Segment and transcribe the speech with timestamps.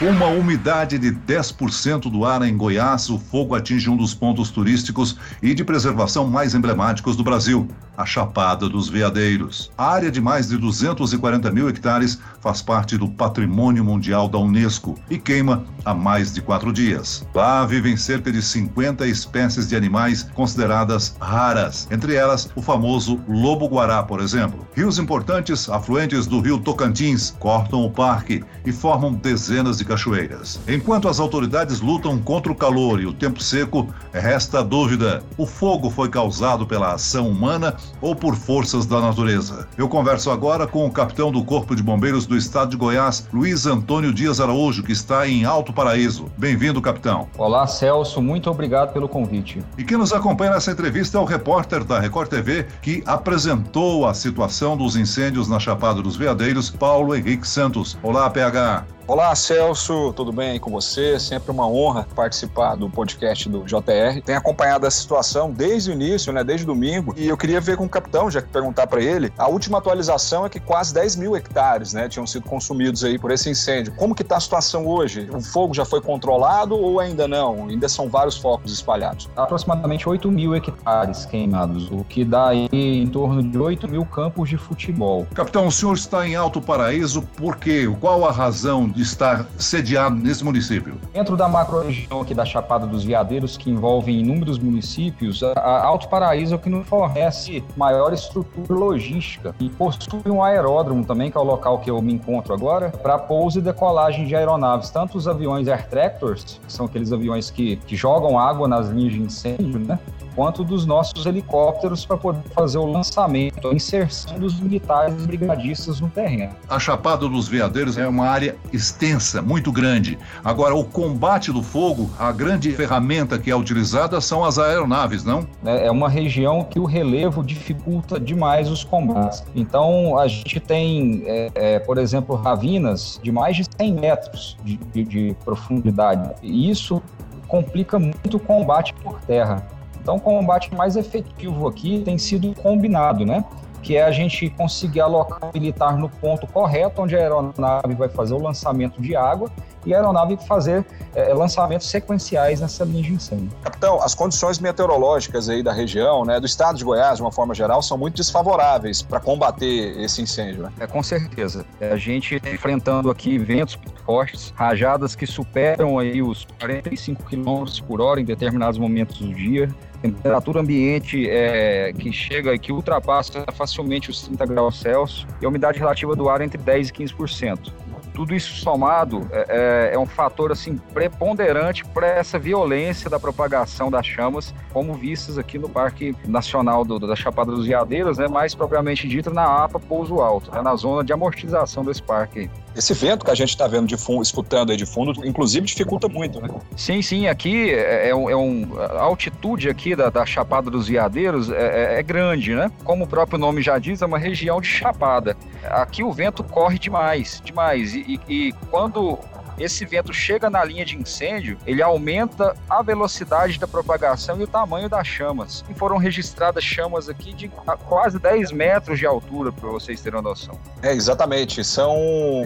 [0.00, 5.16] Uma umidade de 10% do ar em Goiás, o fogo atinge um dos pontos turísticos
[5.40, 9.70] e de preservação mais emblemáticos do Brasil, a Chapada dos Veadeiros.
[9.78, 14.98] A área de mais de 240 mil hectares faz parte do Patrimônio Mundial da Unesco
[15.08, 17.24] e queima há mais de quatro dias.
[17.32, 24.02] Lá vivem cerca de 50 espécies de animais consideradas raras, entre elas o famoso lobo-guará,
[24.02, 24.66] por exemplo.
[24.74, 30.58] Rios importantes, afluentes do rio Tocantins, cortam o parque e formam dezenas de e cachoeiras.
[30.66, 35.46] Enquanto as autoridades lutam contra o calor e o tempo seco, resta a dúvida: o
[35.46, 39.68] fogo foi causado pela ação humana ou por forças da natureza?
[39.76, 43.66] Eu converso agora com o capitão do Corpo de Bombeiros do Estado de Goiás, Luiz
[43.66, 46.26] Antônio Dias Araújo, que está em Alto Paraíso.
[46.36, 47.28] Bem-vindo, capitão.
[47.36, 49.62] Olá, Celso, muito obrigado pelo convite.
[49.76, 54.14] E quem nos acompanha nessa entrevista é o repórter da Record TV que apresentou a
[54.14, 57.98] situação dos incêndios na Chapada dos Veadeiros, Paulo Henrique Santos.
[58.02, 58.93] Olá, PH.
[59.06, 61.20] Olá, Celso, tudo bem aí com você?
[61.20, 64.22] Sempre uma honra participar do podcast do JR.
[64.24, 67.84] Tenho acompanhado a situação desde o início, né, desde domingo, e eu queria ver com
[67.84, 69.30] o capitão, já que perguntar para ele.
[69.36, 73.30] A última atualização é que quase 10 mil hectares, né, tinham sido consumidos aí por
[73.30, 73.92] esse incêndio.
[73.94, 75.28] Como que está a situação hoje?
[75.30, 77.68] O fogo já foi controlado ou ainda não?
[77.68, 79.28] Ainda são vários focos espalhados?
[79.36, 84.48] Aproximadamente 8 mil hectares queimados, o que dá aí em torno de 8 mil campos
[84.48, 85.26] de futebol.
[85.34, 87.86] Capitão, o senhor está em Alto Paraíso por quê?
[88.00, 90.94] Qual a razão de estar sediado nesse município?
[91.12, 96.54] Dentro da macro-região aqui da Chapada dos Veadeiros, que envolve inúmeros municípios, a Alto Paraíso
[96.54, 101.40] é o que nos fornece maior estrutura logística e possui um aeródromo também, que é
[101.40, 105.26] o local que eu me encontro agora, para pouso e decolagem de aeronaves, tanto os
[105.26, 109.80] aviões Air Tractors, que são aqueles aviões que, que jogam água nas linhas de incêndio,
[109.80, 109.98] né?
[110.34, 116.08] Quanto dos nossos helicópteros para poder fazer o lançamento, a inserção dos militares brigadistas no
[116.08, 116.54] terreno.
[116.68, 120.18] A Chapada dos Veadeiros é uma área extensa, muito grande.
[120.44, 125.46] Agora, o combate do fogo, a grande ferramenta que é utilizada são as aeronaves, não?
[125.64, 129.44] É, é uma região que o relevo dificulta demais os combates.
[129.54, 134.76] Então, a gente tem, é, é, por exemplo, ravinas de mais de 100 metros de,
[134.76, 136.34] de, de profundidade.
[136.42, 137.02] E isso
[137.46, 139.66] complica muito o combate por terra.
[140.04, 143.42] Então, o combate mais efetivo aqui tem sido combinado, né?
[143.82, 148.34] Que é a gente conseguir alocar militar no ponto correto, onde a aeronave vai fazer
[148.34, 149.50] o lançamento de água
[149.86, 150.84] e a aeronave fazer
[151.14, 153.50] é, lançamentos sequenciais nessa linha de incêndio.
[153.62, 157.54] Capitão, as condições meteorológicas aí da região, né, do estado de Goiás, de uma forma
[157.54, 160.64] geral, são muito desfavoráveis para combater esse incêndio.
[160.64, 160.72] Né?
[160.80, 161.64] É, com certeza.
[161.80, 167.64] É, a gente tá enfrentando aqui ventos fortes, rajadas que superam aí os 45 km
[167.86, 169.68] por hora em determinados momentos do dia,
[170.02, 175.48] temperatura ambiente é, que chega e que ultrapassa facilmente os 30 graus Celsius e a
[175.48, 177.72] umidade relativa do ar entre 10 e 15%
[178.14, 183.90] tudo isso somado é, é, é um fator assim preponderante para essa violência da propagação
[183.90, 188.54] das chamas, como vistas aqui no Parque Nacional do, da Chapada dos Veadeiros, né, mais
[188.54, 192.48] propriamente dito na APA Pouso Alto, né, na zona de amortização desse parque.
[192.76, 196.08] Esse vento que a gente está vendo de fundo, escutando aí de fundo, inclusive dificulta
[196.08, 196.48] muito, né?
[196.76, 197.28] Sim, sim.
[197.28, 201.94] Aqui é, é um, é um a altitude aqui da, da Chapada dos Veadeiros é,
[201.94, 202.70] é, é grande, né?
[202.82, 205.36] Como o próprio nome já diz, é uma região de chapada.
[205.64, 207.94] Aqui o vento corre demais, demais.
[207.94, 209.18] E, e, quando
[209.58, 214.46] esse vento chega na linha de incêndio, ele aumenta a velocidade da propagação e o
[214.46, 215.64] tamanho das chamas.
[215.68, 217.48] E foram registradas chamas aqui de
[217.88, 220.58] quase 10 metros de altura, para vocês terem uma noção.
[220.82, 221.64] É, exatamente.
[221.64, 221.96] São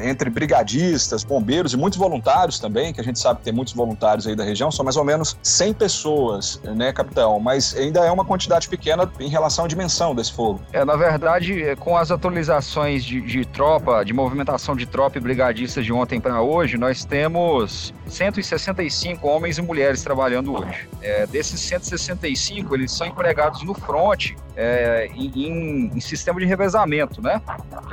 [0.03, 4.27] entre brigadistas, bombeiros e muitos voluntários também, que a gente sabe que tem muitos voluntários
[4.27, 7.41] aí da região, são mais ou menos 100 pessoas, né, capitão?
[7.41, 10.61] Mas ainda é uma quantidade pequena em relação à dimensão desse fogo.
[10.73, 15.21] É, na verdade, é, com as atualizações de, de tropa, de movimentação de tropa e
[15.21, 20.89] brigadistas de ontem para hoje, nós nós temos 165 homens e mulheres trabalhando hoje.
[21.01, 27.41] É, desses 165, eles são empregados no front é, em, em, sistema de revezamento, né?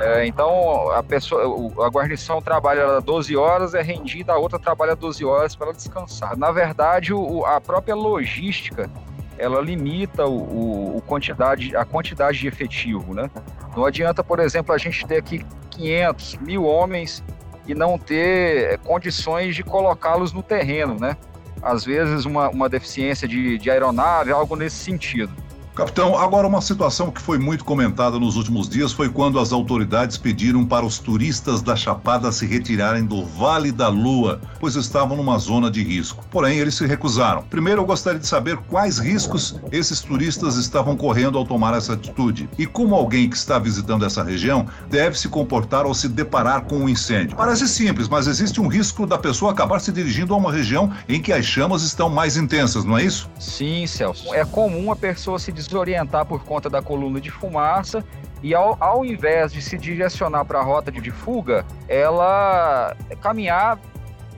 [0.00, 5.24] É, então, a, pessoa, a guarnição trabalha 12 horas, é rendida, a outra trabalha 12
[5.24, 6.36] horas para descansar.
[6.36, 8.90] Na verdade, o, a própria logística
[9.38, 13.30] ela limita o, o, quantidade, a quantidade de efetivo, né?
[13.76, 17.22] Não adianta, por exemplo, a gente ter aqui 500, mil homens
[17.66, 21.16] e não ter condições de colocá-los no terreno, né?
[21.62, 25.32] Às vezes uma, uma deficiência de, de aeronave, algo nesse sentido.
[25.76, 30.16] Capitão, agora uma situação que foi muito comentada nos últimos dias foi quando as autoridades
[30.16, 35.36] pediram para os turistas da Chapada se retirarem do Vale da Lua, pois estavam numa
[35.36, 36.24] zona de risco.
[36.30, 37.42] Porém, eles se recusaram.
[37.42, 42.48] Primeiro, eu gostaria de saber quais riscos esses turistas estavam correndo ao tomar essa atitude
[42.56, 46.76] e como alguém que está visitando essa região deve se comportar ao se deparar com
[46.78, 47.36] um incêndio.
[47.36, 51.20] Parece simples, mas existe um risco da pessoa acabar se dirigindo a uma região em
[51.20, 53.28] que as chamas estão mais intensas, não é isso?
[53.38, 54.32] Sim, Celso.
[54.34, 58.04] É comum a pessoa se desorientar por conta da coluna de fumaça
[58.42, 63.78] e ao, ao invés de se direcionar para a rota de fuga, ela caminhar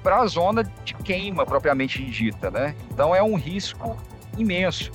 [0.03, 2.75] para a zona de queima propriamente dita, né?
[2.93, 3.97] Então é um risco
[4.37, 4.91] imenso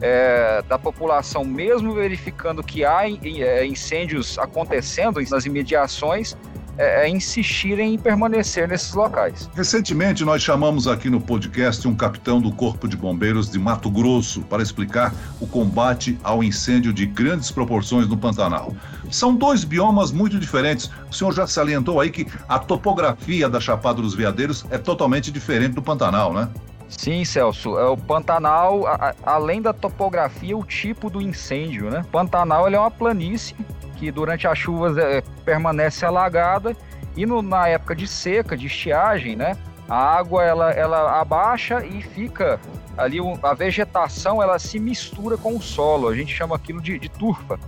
[0.00, 6.36] é, da população, mesmo verificando que há é, incêndios acontecendo nas imediações,
[6.78, 9.50] é, é, insistirem em permanecer nesses locais.
[9.54, 14.42] Recentemente, nós chamamos aqui no podcast um capitão do Corpo de Bombeiros de Mato Grosso
[14.42, 18.72] para explicar o combate ao incêndio de grandes proporções no Pantanal.
[19.10, 20.88] São dois biomas muito diferentes.
[21.10, 25.74] O senhor já salientou aí que a topografia da Chapada dos Veadeiros é totalmente diferente
[25.74, 26.48] do Pantanal, né?
[26.88, 27.76] Sim, Celso.
[27.78, 32.04] É o Pantanal, a, além da topografia, o tipo do incêndio, né?
[32.10, 33.54] Pantanal é uma planície
[33.98, 36.76] que durante as chuvas é, permanece alagada
[37.16, 39.56] e no, na época de seca, de estiagem, né,
[39.88, 42.60] a água ela, ela abaixa e fica
[42.96, 46.08] ali a vegetação ela se mistura com o solo.
[46.08, 47.58] A gente chama aquilo de, de turfa.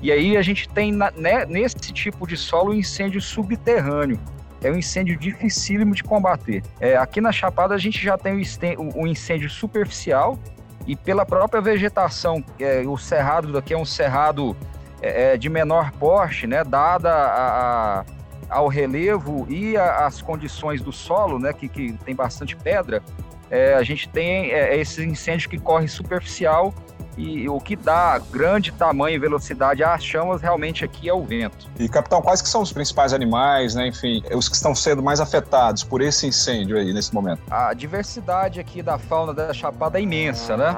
[0.00, 4.18] E aí a gente tem na, né, nesse tipo de solo o incêndio subterrâneo.
[4.62, 6.62] É um incêndio dificílimo de combater.
[6.80, 10.38] É, aqui na Chapada a gente já tem o incêndio superficial
[10.86, 12.42] e pela própria vegetação.
[12.58, 14.56] É, o cerrado daqui é um cerrado
[15.02, 18.04] é, é, de menor porte, né, dada a, a,
[18.48, 23.02] ao relevo e a, as condições do solo, né, que, que tem bastante pedra,
[23.50, 26.74] é, a gente tem é, esses incêndios que correm superficial
[27.16, 31.68] e o que dá grande tamanho e velocidade às chamas realmente aqui é o vento.
[31.78, 35.20] E capitão, quais que são os principais animais, né, enfim, os que estão sendo mais
[35.20, 37.40] afetados por esse incêndio aí nesse momento?
[37.50, 40.76] A diversidade aqui da fauna da Chapada é imensa, né?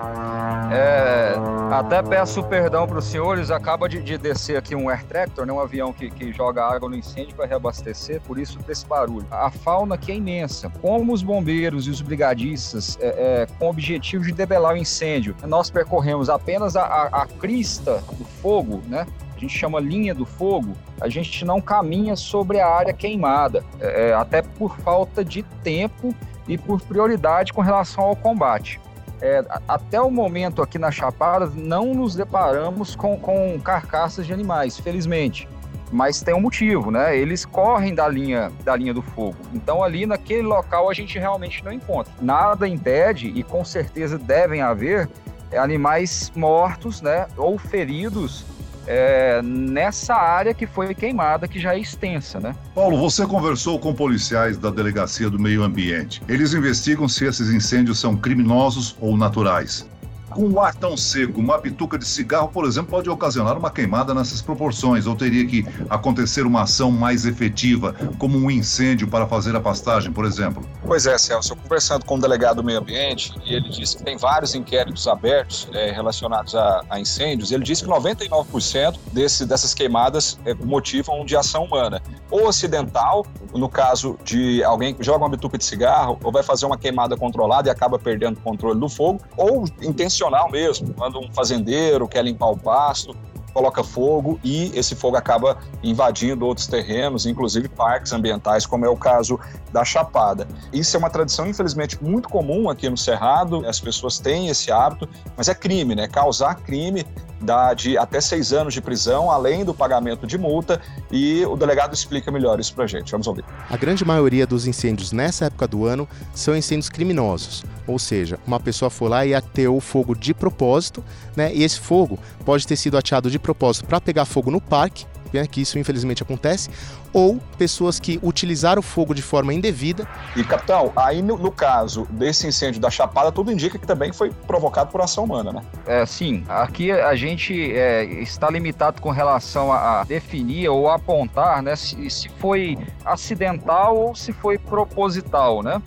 [0.70, 1.35] É,
[1.73, 5.52] até peço perdão para os senhores, acaba de, de, descer aqui um air tractor, né,
[5.52, 9.26] um avião que, que joga água no incêndio para reabastecer, por isso desse barulho.
[9.31, 10.70] A fauna aqui é imensa.
[10.81, 15.34] Como os bombeiros e os brigadistas, é, é, com o objetivo de debelar o incêndio,
[15.46, 19.06] nós percorremos apenas a, a, a crista do fogo, né?
[19.38, 24.08] a gente chama linha do fogo, a gente não caminha sobre a área queimada, é,
[24.08, 26.12] é, até por falta de tempo
[26.48, 28.80] e por prioridade com relação ao combate.
[29.20, 34.78] É, até o momento aqui na Chapada não nos deparamos com, com carcaças de animais,
[34.78, 35.48] felizmente.
[35.90, 37.16] Mas tem um motivo, né?
[37.16, 39.36] Eles correm da linha, da linha do fogo.
[39.54, 42.12] Então ali naquele local a gente realmente não encontra.
[42.20, 45.08] Nada impede, e com certeza devem haver,
[45.56, 48.44] animais mortos, né, ou feridos
[48.88, 52.56] é, nessa área que foi queimada, que já é extensa, né?
[52.74, 56.22] Paulo, você conversou com policiais da Delegacia do Meio Ambiente.
[56.26, 59.86] Eles investigam se esses incêndios são criminosos ou naturais.
[60.30, 64.14] Com o ar tão seco, uma bituca de cigarro, por exemplo, pode ocasionar uma queimada
[64.14, 69.56] nessas proporções, ou teria que acontecer uma ação mais efetiva, como um incêndio para fazer
[69.56, 70.62] a pastagem, por exemplo?
[70.84, 71.52] Pois é, Celso.
[71.52, 75.08] Eu conversando com o delegado do meio ambiente, e ele disse que tem vários inquéritos
[75.08, 81.24] abertos é, relacionados a, a, incêndios, ele disse que 99% desse, dessas queimadas é, motivam
[81.24, 86.19] de ação humana, ou acidental, no caso de alguém que joga uma bituca de cigarro,
[86.22, 90.27] ou vai fazer uma queimada controlada e acaba perdendo o controle do fogo, ou intencional
[90.28, 93.17] intencional mesmo, quando um fazendeiro quer limpar o pasto,
[93.58, 98.96] coloca fogo e esse fogo acaba invadindo outros terrenos, inclusive parques ambientais, como é o
[98.96, 99.38] caso
[99.72, 100.46] da Chapada.
[100.72, 105.08] Isso é uma tradição, infelizmente, muito comum aqui no Cerrado, as pessoas têm esse hábito,
[105.36, 106.06] mas é crime, né?
[106.06, 107.05] Causar crime
[107.41, 111.94] dá de até seis anos de prisão, além do pagamento de multa, e o delegado
[111.94, 113.12] explica melhor isso pra gente.
[113.12, 113.44] Vamos ouvir.
[113.70, 118.58] A grande maioria dos incêndios nessa época do ano são incêndios criminosos, ou seja, uma
[118.58, 121.03] pessoa foi lá e ateou fogo de propósito,
[121.36, 121.55] né?
[121.55, 125.46] E esse fogo pode ter sido ateado de propósito para pegar fogo no parque né,
[125.46, 126.70] que isso infelizmente acontece,
[127.12, 130.06] ou pessoas que utilizaram o fogo de forma indevida.
[130.36, 134.31] E, capitão, aí no, no, caso desse incêndio da Chapada, tudo indica que também foi
[134.31, 135.62] provocado por ação humana, né?
[135.86, 136.44] É, sim.
[136.48, 142.08] Aqui a gente é, está limitado com relação a, a, definir ou apontar né, se,
[142.10, 145.82] se foi acidental ou se foi proposital, né?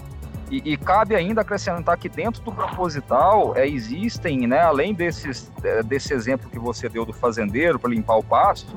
[0.52, 5.82] E, e, cabe ainda acrescentar que dentro do proposital é, existem, né, além desses, é,
[5.82, 8.76] desse exemplo que você deu do fazendeiro para limpar o pasto,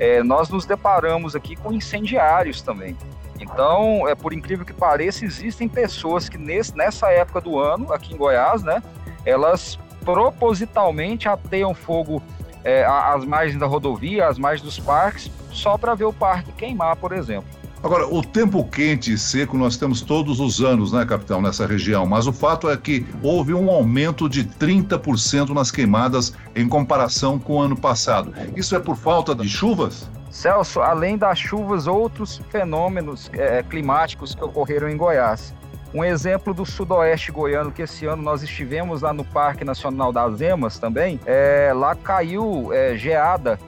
[0.00, 2.96] é, nós nos deparamos aqui com incendiários também.
[3.38, 8.12] Então, é por incrível que pareça, existem pessoas que nesse, nessa época do ano, aqui
[8.12, 8.82] em Goiás, né,
[9.24, 12.20] elas propositalmente ateiam fogo
[12.64, 16.96] é, às margens da rodovia, às margens dos parques, só para ver o parque queimar,
[16.96, 17.48] por exemplo.
[17.84, 22.06] Agora, o tempo quente e seco nós temos todos os anos, né, capitão, nessa região,
[22.06, 27.56] mas o fato é que houve um aumento de 30% nas queimadas em comparação com
[27.56, 28.32] o ano passado.
[28.56, 30.08] Isso é por falta de chuvas?
[30.30, 35.54] Celso, além das chuvas, outros fenômenos é, climáticos que ocorreram em Goiás.
[35.92, 40.40] Um exemplo do sudoeste goiano, que esse ano nós estivemos lá no Parque Nacional das
[40.40, 43.58] Emas também, é, lá caiu é, geada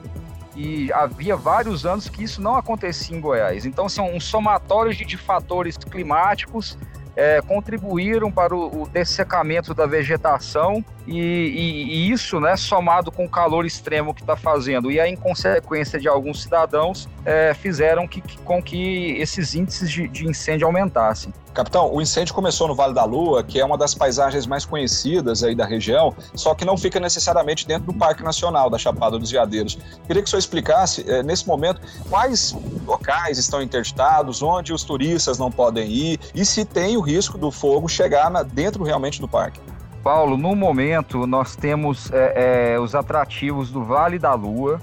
[0.57, 3.63] e havia vários anos que isso não acontecia em Goiás.
[3.63, 6.75] Então, são um somatório de, de fatores climáticos
[7.15, 13.25] é, contribuíram para o, o, dessecamento da vegetação e, e, e, isso, né, somado com
[13.25, 18.21] o calor extremo que está fazendo e a inconsequência de alguns cidadãos, é, fizeram que,
[18.21, 21.33] que, com que esses índices de, de incêndio aumentassem.
[21.53, 25.43] Capitão, o incêndio começou no Vale da Lua, que é uma das paisagens mais conhecidas
[25.43, 29.31] aí da região, só que não fica necessariamente dentro do Parque Nacional da Chapada dos
[29.31, 29.75] Veadeiros.
[30.05, 35.39] Queria que o senhor explicasse, eh, nesse momento, quais locais estão interditados, onde os turistas
[35.39, 39.59] não podem ir e se tem o risco do fogo chegar dentro realmente do parque.
[40.07, 44.79] Paulo, no momento nós temos é, é, os atrativos do Vale da Lua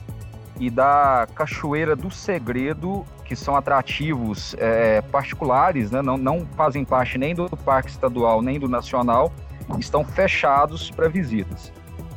[0.60, 7.16] e da Cachoeira do Segredo que são atrativos é, particulares, né, não, não fazem parte
[7.16, 9.32] nem do Parque Estadual nem do Nacional,
[9.78, 11.72] estão fechados para visitas.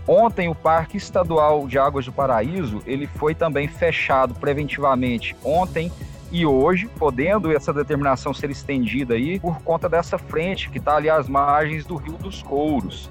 [0.05, 5.89] Ontem o Parque Estadual de Águas do Paraíso ele foi também fechado preventivamente ontem
[6.31, 11.09] e hoje, podendo essa determinação ser estendida aí por conta dessa frente que está ali
[11.09, 13.09] às margens do Rio dos Couros.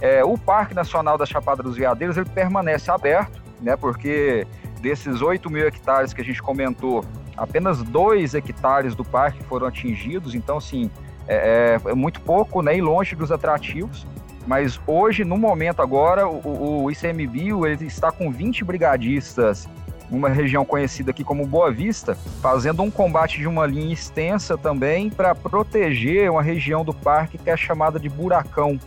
[0.00, 4.46] É, o Parque Nacional da Chapada dos Veadeiros ele permanece aberto, né, porque
[4.80, 7.04] desses 8 mil hectares que a gente comentou,
[7.36, 10.90] apenas 2 hectares do parque foram atingidos, então, assim,
[11.28, 14.06] é, é, é, muito pouco né, e longe dos atrativos.
[14.44, 19.68] Mas hoje, no momento agora, o, o ICMBio ele está com 20 brigadistas
[20.16, 25.08] uma região conhecida aqui como Boa Vista, fazendo um combate de uma linha extensa também
[25.08, 28.78] para proteger uma região do parque que é chamada de Buracão,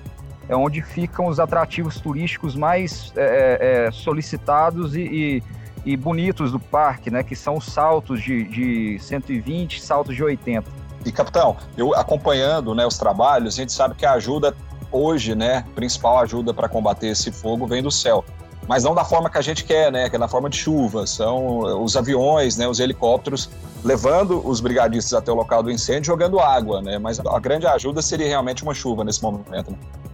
[0.47, 3.23] é onde ficam os atrativos turísticos mais é,
[3.59, 5.43] é, é solicitados e, e
[5.85, 7.23] e bonitos do parque, né?
[7.23, 10.67] Que são os saltos de, de 120, saltos de 80.
[11.05, 14.55] E capitão, eu acompanhando né, os trabalhos, a gente sabe que a ajuda
[14.91, 18.25] hoje, né, principal ajuda para combater esse fogo vem do céu.
[18.67, 20.09] Mas não da forma que a gente quer, né?
[20.09, 21.05] Que é na forma de chuva.
[21.05, 22.67] São os aviões, né?
[22.67, 23.49] Os helicópteros
[23.83, 26.97] levando os brigadistas até o local do incêndio, jogando água, né?
[26.97, 29.51] Mas a grande ajuda seria realmente uma chuva nesse momento.
[29.51, 29.63] Né?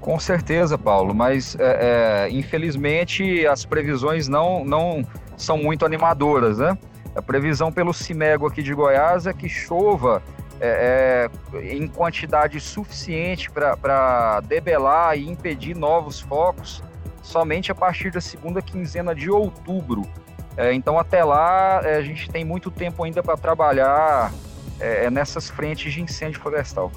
[0.01, 1.13] Com certeza, Paulo.
[1.13, 5.05] Mas é, é, infelizmente as previsões não, não
[5.37, 6.77] são muito animadoras, né?
[7.15, 10.21] A previsão pelo Cimego aqui de Goiás é que chova
[10.59, 16.83] é, é, em quantidade suficiente para debelar e impedir novos focos
[17.21, 20.03] somente a partir da segunda quinzena de outubro.
[20.57, 24.33] É, então, até lá, é, a gente tem muito tempo ainda para trabalhar
[24.79, 26.91] é, nessas frentes de incêndio florestal.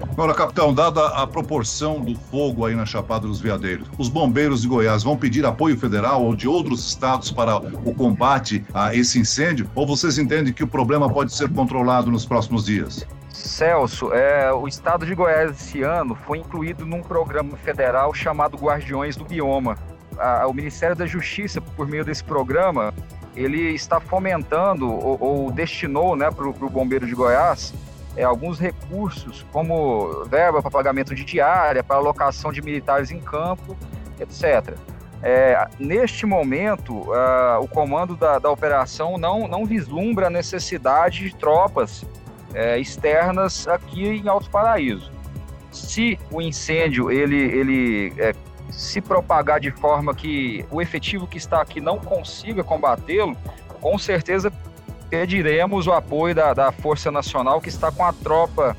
[0.00, 4.68] Agora, capitão, dada a proporção do fogo aí na Chapada dos Veadeiros, os bombeiros de
[4.68, 9.70] Goiás vão pedir apoio federal ou de outros estados para o combate a esse incêndio?
[9.74, 13.06] Ou vocês entendem que o problema pode ser controlado nos próximos dias?
[13.48, 19.16] Celso, é, o estado de Goiás esse ano foi incluído num programa federal chamado Guardiões
[19.16, 19.76] do Bioma.
[20.18, 22.92] A, o Ministério da Justiça, por meio desse programa,
[23.34, 27.72] ele está fomentando ou, ou destinou né, para o Bombeiro de Goiás
[28.16, 33.76] é, alguns recursos, como verba para pagamento de diária, para alocação de militares em campo,
[34.18, 34.74] etc.
[35.22, 37.12] É, neste momento,
[37.60, 42.04] o comando da, da, operação não, não vislumbra a necessidade de tropas
[42.54, 45.10] é, externas aqui em Alto Paraíso.
[45.70, 48.34] Se o incêndio ele, ele é,
[48.70, 53.36] se propagar de forma que o efetivo que está aqui não consiga combatê-lo,
[53.80, 54.52] com certeza
[55.08, 58.76] pediremos o apoio da, da Força Nacional, que está com a tropa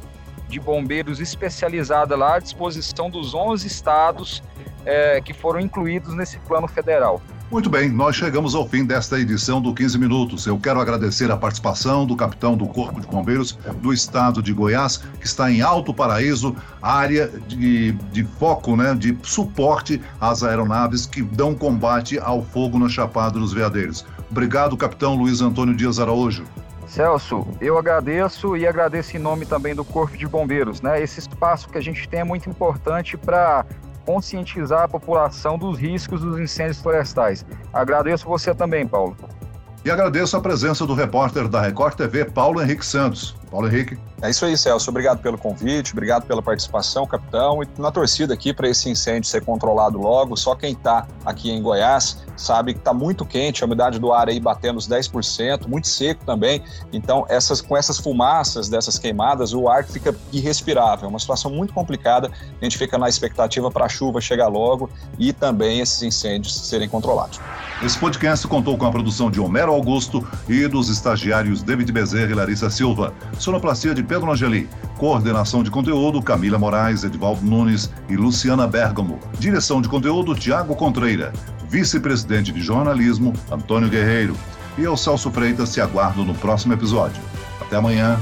[0.47, 4.43] de bombeiros especializada lá à disposição dos 11 estados
[4.85, 7.21] é, que foram incluídos nesse plano federal.
[7.51, 10.47] Muito bem, nós chegamos ao fim desta edição do 15 Minutos.
[10.47, 14.95] Eu quero agradecer a participação do capitão do Corpo de Bombeiros do Estado de Goiás,
[15.19, 21.21] que está em Alto Paraíso, área de, de foco, né, de suporte às aeronaves que
[21.21, 24.05] dão combate ao fogo na Chapada dos Veadeiros.
[24.29, 26.45] Obrigado, capitão Luiz Antônio Dias Araújo.
[26.87, 30.81] Celso, eu agradeço e agradeço em nome também do Corpo de Bombeiros.
[30.81, 31.03] Né?
[31.03, 33.65] Esse espaço que a gente tem é muito importante para
[34.05, 37.45] conscientizar a população dos riscos dos incêndios florestais.
[37.73, 39.15] Agradeço você também, Paulo.
[39.83, 43.35] E agradeço a presença do repórter da Record TV, Paulo Henrique Santos.
[43.51, 43.99] Paulo Henrique.
[44.21, 44.89] É isso aí, Celso.
[44.89, 47.61] Obrigado pelo convite, obrigado pela participação, capitão.
[47.61, 50.37] E na torcida aqui para esse incêndio ser controlado logo.
[50.37, 54.29] Só quem está aqui em Goiás sabe que está muito quente, a umidade do ar
[54.29, 56.63] aí batendo os 10%, muito seco também.
[56.93, 61.05] Então, essas, com essas fumaças dessas queimadas, o ar fica irrespirável.
[61.05, 62.31] É uma situação muito complicada.
[62.59, 64.89] A gente fica na expectativa para a chuva chegar logo
[65.19, 67.39] e também esses incêndios serem controlados.
[67.83, 72.35] Esse podcast contou com a produção de Homero Augusto e dos estagiários David Bezerra e
[72.35, 73.13] Larissa Silva.
[73.41, 74.69] Sonoplastia de Pedro Angeli.
[74.97, 79.19] Coordenação de conteúdo Camila Moraes, Edvaldo Nunes e Luciana Bergamo.
[79.39, 81.33] Direção de conteúdo Tiago Contreira.
[81.67, 84.35] Vice-presidente de jornalismo Antônio Guerreiro.
[84.77, 87.21] E eu, Celso Freitas, te aguardo no próximo episódio.
[87.59, 88.19] Até amanhã.